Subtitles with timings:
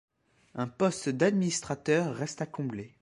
[0.55, 2.95] Un poste d’administrateur reste à combler.